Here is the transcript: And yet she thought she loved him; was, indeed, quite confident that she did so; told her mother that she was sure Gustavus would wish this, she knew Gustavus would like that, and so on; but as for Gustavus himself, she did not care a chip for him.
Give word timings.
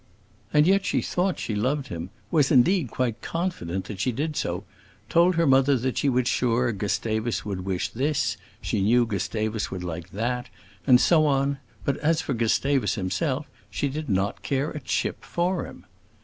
And 0.51 0.65
yet 0.65 0.83
she 0.83 0.99
thought 1.03 1.37
she 1.37 1.53
loved 1.53 1.89
him; 1.89 2.09
was, 2.31 2.49
indeed, 2.49 2.89
quite 2.89 3.21
confident 3.21 3.85
that 3.85 3.99
she 3.99 4.11
did 4.11 4.35
so; 4.35 4.63
told 5.09 5.35
her 5.35 5.45
mother 5.45 5.77
that 5.77 5.95
she 5.95 6.09
was 6.09 6.27
sure 6.27 6.71
Gustavus 6.71 7.45
would 7.45 7.65
wish 7.65 7.89
this, 7.89 8.35
she 8.63 8.81
knew 8.81 9.05
Gustavus 9.05 9.69
would 9.69 9.83
like 9.83 10.09
that, 10.09 10.49
and 10.87 10.99
so 10.99 11.27
on; 11.27 11.59
but 11.85 11.97
as 11.97 12.19
for 12.19 12.33
Gustavus 12.33 12.95
himself, 12.95 13.47
she 13.69 13.89
did 13.89 14.09
not 14.09 14.41
care 14.41 14.71
a 14.71 14.79
chip 14.79 15.23
for 15.23 15.67
him. 15.67 15.85